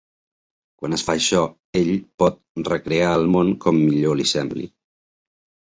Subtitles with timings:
[0.79, 1.41] Quan es fa això,
[1.81, 1.91] ell
[2.23, 2.39] pot
[2.71, 4.67] recrear el món com millor li sembli.